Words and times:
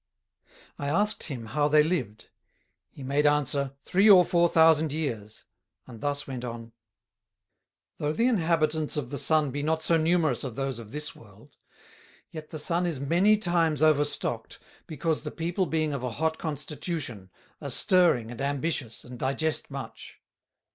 I 0.79 0.87
asked 0.87 1.25
him 1.25 1.45
how 1.45 1.67
they 1.67 1.83
lived? 1.83 2.29
he 2.89 3.03
made 3.03 3.27
answer, 3.27 3.75
three 3.83 4.09
or 4.09 4.25
four 4.25 4.49
thousand 4.49 4.91
Years; 4.91 5.45
and 5.85 6.01
thus 6.01 6.25
went 6.25 6.43
on: 6.43 6.73
"Though 7.97 8.11
the 8.11 8.25
Inhabitants 8.25 8.97
of 8.97 9.11
the 9.11 9.19
Sun 9.19 9.51
be 9.51 9.61
not 9.61 9.83
so 9.83 9.97
numerous 9.97 10.43
as 10.43 10.55
those 10.55 10.79
of 10.79 10.91
this 10.91 11.15
World; 11.15 11.55
yet 12.31 12.49
the 12.49 12.57
Sun 12.57 12.87
is 12.87 12.99
many 12.99 13.37
times 13.37 13.83
over 13.83 14.03
stocked, 14.03 14.57
because 14.87 15.21
the 15.21 15.29
People 15.29 15.67
being 15.67 15.93
of 15.93 16.01
a 16.01 16.09
hot 16.09 16.39
constitution 16.39 17.29
are 17.61 17.69
stirring 17.69 18.31
and 18.31 18.41
ambitious, 18.41 19.03
and 19.03 19.19
digest 19.19 19.69
much." 19.69 20.19